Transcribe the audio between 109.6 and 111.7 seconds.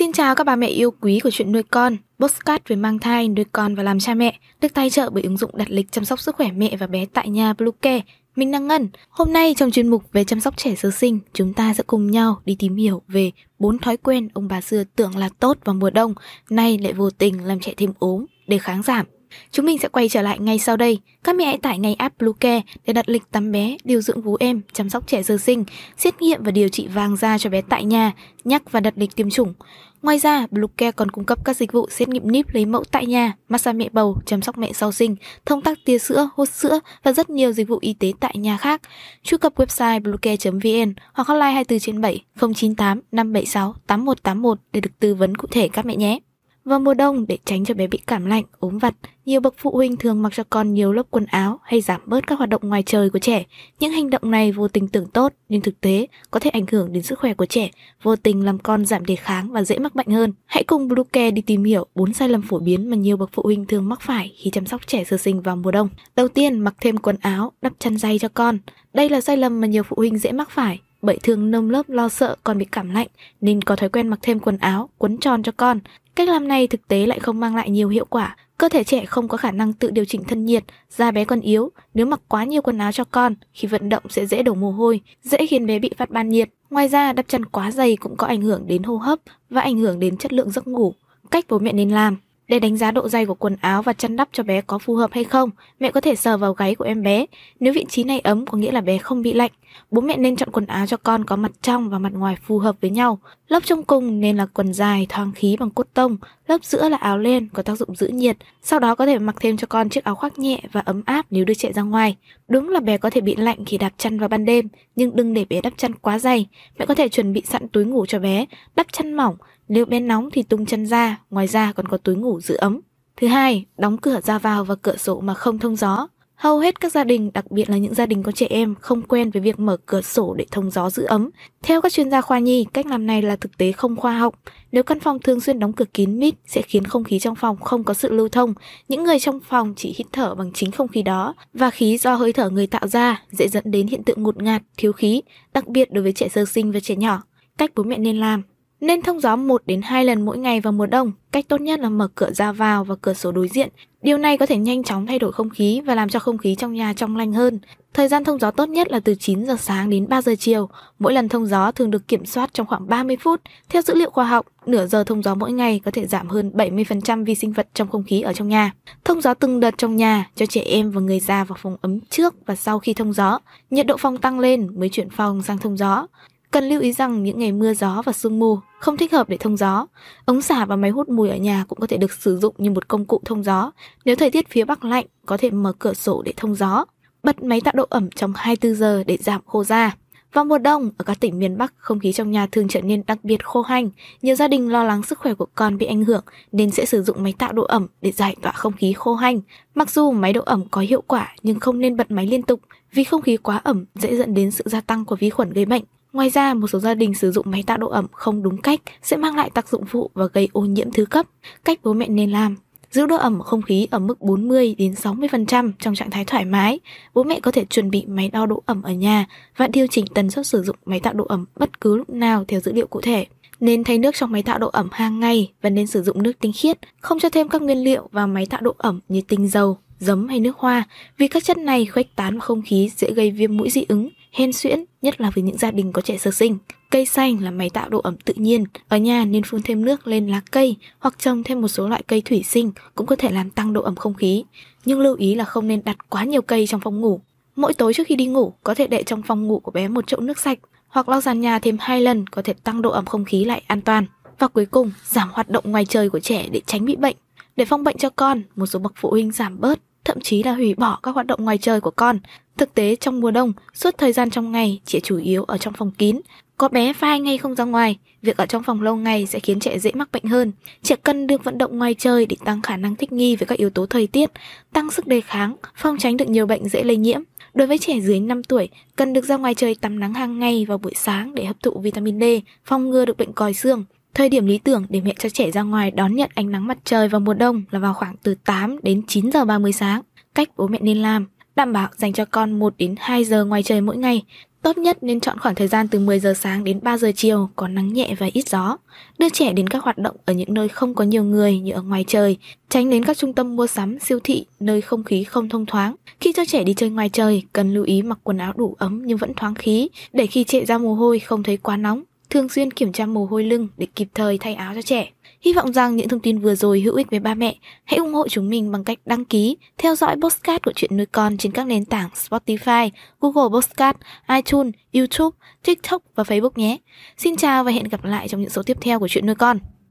con chiếc áo khoác nhẹ và ấm áp nếu đưa